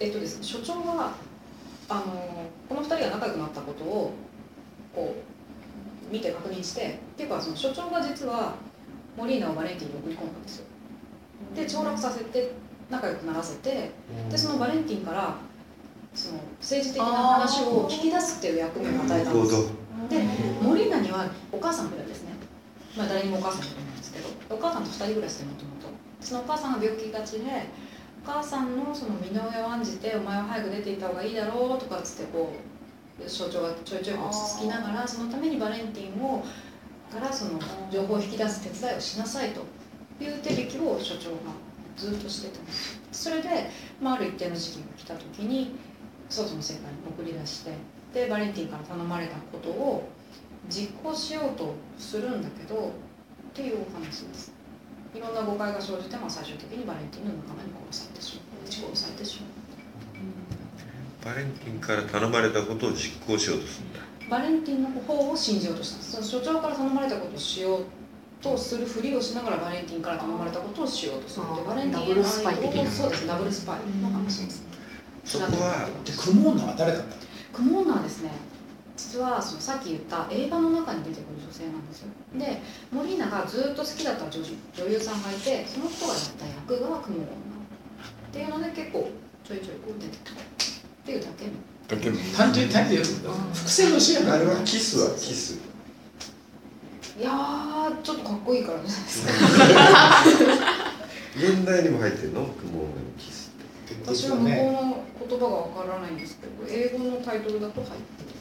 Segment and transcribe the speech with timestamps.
[0.00, 1.12] えっとですね所長が
[1.88, 2.02] あの
[2.68, 4.12] この2人が仲良くなったことを
[4.94, 5.14] こ
[6.10, 8.54] う見て確認してっていうかその所長が実は
[9.16, 10.66] モリーナをバレンティンに送り込んだんですよ。
[11.54, 12.52] で凋落させて
[12.90, 13.90] 仲良くならせて
[14.30, 15.36] でそのバレンティンから
[16.14, 19.68] その政治的な話を聞き出すっていう役目を与えたんです。
[20.08, 20.22] で
[20.62, 22.32] モリーナにはお母さんがいるんですね。
[22.96, 25.88] まあ誰にもお母さんがいるんですけどお母さんと2人暮らしでもともと。
[26.20, 27.68] そのお母さんが病気がちで
[28.26, 32.54] お母さんのその身の上を案じて「お前は早く出ていった方がいいだろう」とかっつってこ
[33.24, 36.42] う所長がちょいちょい落ち着きながらそのためにバレンティンを
[37.12, 39.60] からその情報を引き出す手伝いをしなさいと
[40.24, 41.36] いう手引きを所長が
[41.96, 45.76] ずっとしてたんですそれで、まあ、ある一定の時期が来た時に
[46.30, 47.72] 外の世界に送り出して
[48.14, 50.08] でバレンティンから頼まれたことを
[50.68, 52.88] 実行しようとするんだけど
[53.50, 54.53] っていうお話です
[55.14, 58.36] いろんな誤解が生じて、まあ、最終的にバレンティンの仲間に殺されてし
[58.82, 58.96] まう。
[58.96, 59.50] されてしまう
[61.24, 64.00] バレンティンから頼まれたことを実行しようとするんだ。
[64.28, 67.84] バレンティンの方を信じようとしたその所長から頼まれたことをしよう
[68.42, 73.78] とするふりをしながらバレンティンから頼まれたことをしようとするでバレンティンダブルスパイ的なそうですダブルスパイ。
[74.02, 74.64] の話です
[75.24, 77.20] そこはでクモーナは誰だったの？
[77.52, 78.30] クモーナはですね
[78.96, 82.08] 実はそのさっき言った映画の中に出てくる女性なんですよ。
[82.38, 87.28] でモリーナがずっと好きだった女女優さんがいてその人がやった役がクモーナっ
[88.32, 89.10] ていうので結構
[89.42, 90.44] ちょいちょいこう出てくるっ
[91.04, 91.52] ていうだけの。
[91.86, 93.08] だけど単純に単純に
[93.52, 95.58] 伏線のシーンあれはキスはキス。
[97.18, 99.32] いやーちょっとかっこいいからじゃないですか
[101.36, 102.46] 現代にも入ってるの？
[102.46, 103.52] 雲のキス
[103.86, 103.94] って。
[104.04, 108.32] 私は向こうの言葉がわからないんですけど英語のタイトルだと入ってるっ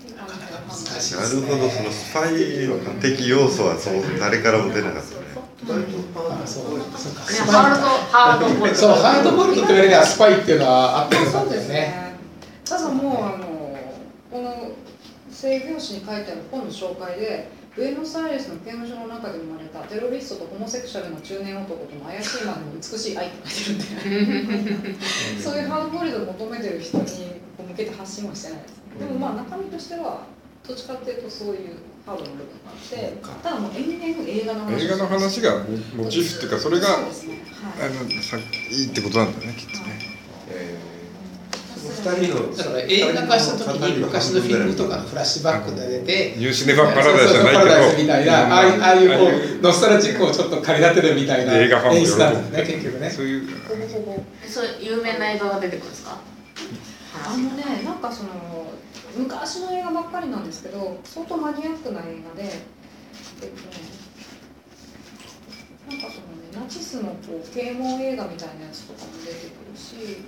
[0.00, 2.34] ていう感じで難しいなるほどそのスパイ
[3.00, 5.32] 的要素はそう誰からも出なかったね。
[8.12, 11.86] ハードボイルドそうハードボイルドと言われりゃスパイっていうのは合ってるんそうですだよね。
[11.88, 12.16] ね
[12.64, 13.78] ただもうあの
[14.30, 14.72] この
[15.30, 24.82] 性病誌に書いてある本の紹介でブエノスアイレスの刑務所の中で生まれたテロリストとホモセクシャルの中年男との怪しいまでも美しい愛って書いてるん。
[24.82, 24.94] で
[25.40, 28.74] そういうハードボイルドを求めてる人に向けて発信はしてないです。
[28.98, 30.26] でもまあ中身としては
[30.66, 34.84] どっちかっていうとそういうハードの部分があってただもう延々映画の話。
[34.84, 35.64] 映画の話が
[35.96, 36.94] モチーフっていうかそれがね。
[36.94, 37.02] はい。
[37.02, 38.40] あのさい
[38.74, 40.12] いってことなんだねきっとね。
[41.82, 47.58] 二人のだから映画化した時に昔のフィルムとかのフラッシュバックで出てニューシネマパラダイスじゃないけ
[47.96, 48.02] ど。
[48.02, 49.10] みたいなああいうああいう。
[49.10, 49.16] こ
[49.60, 51.54] うノスタルジックをちょっと駆り立てるみたいな。
[51.56, 53.10] 映画ファンも演出なん喜ぶね結局ね。
[53.10, 53.48] そういう。
[54.80, 56.18] 有名な映画が出てくるんですか？
[57.24, 58.30] あのねなんかその
[59.16, 64.02] 昔の映画ばっかりなんですけど相当マニアックな映画でえっとね
[65.88, 70.22] なんかそのねナチスのこう啓蒙映画みたいなやつとかも出てくるし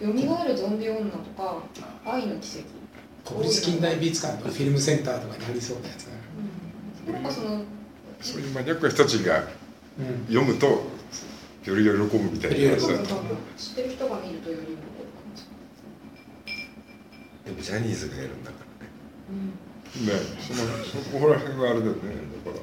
[0.00, 1.62] よみがえるゾンビ女とか
[2.04, 2.66] 愛の奇跡。
[3.24, 6.12] 国立近代美術館のフィルムセンターとかにありそうなやつね
[7.12, 7.62] なんかその
[8.20, 9.42] そういうマニアックな人たちが
[9.98, 10.26] うん。
[10.26, 10.82] 読むと
[11.66, 12.70] より喜ぶみたいな。
[12.70, 13.14] 話だと
[13.56, 14.86] 知ってる人が見るとより喜ぶか
[15.28, 15.46] もし
[17.44, 18.92] でもジャニーズがやるんだからね。
[19.96, 20.26] れない、ね。
[20.40, 20.60] その
[21.02, 21.98] そこら辺はあれだよね。
[22.44, 22.62] だから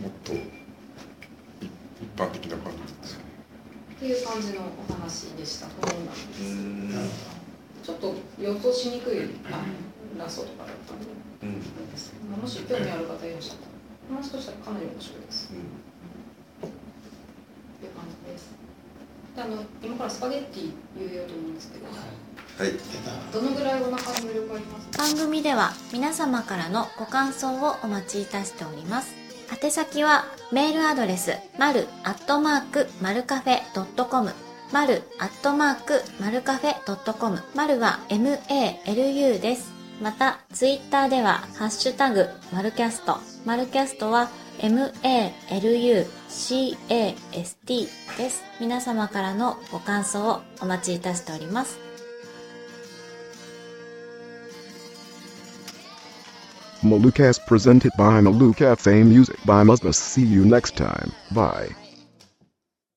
[0.00, 0.36] もっとい
[2.02, 3.24] 一般的な感じですよね。
[3.94, 5.66] っていう感じのお話でした。
[5.66, 5.92] この
[7.82, 9.18] ちょっと予想しにくい
[9.50, 9.64] あ
[10.18, 11.06] ラストとかだったんで、
[11.42, 11.50] うん。
[12.30, 13.66] まあもし興味ある方いらっしゃった
[14.14, 15.50] ら、話としてはかなり面白いです。
[15.50, 15.54] っ
[17.82, 18.50] ていう感じです。
[18.50, 18.56] で
[19.34, 21.92] あの今からスパゲッティ言うようと思うんですけど、は
[22.66, 22.72] い。
[23.32, 24.88] どのぐらいお腹に魅力あります？
[24.90, 29.14] か番組では皆様からのご感想をお待ちいたしております。
[29.62, 34.32] 宛先はメールアドレス、まるアットマークマルカフェドットコム、
[34.70, 39.72] まるアットマークマルカフェドットコム、まるは MALU です。
[40.00, 43.18] また、ツイッターでは、ハッシュタグ、マルキャスト。
[43.44, 45.08] マルキャストは、m-a-l-u-c-a-s-t
[48.18, 48.42] です。
[48.60, 51.78] 皆様からのご感想をお待ちいたしております。
[56.82, 59.92] マルキャスト presented by マルキフェ Music by Musmus.
[59.92, 61.12] See you next time.
[61.32, 61.81] Bye.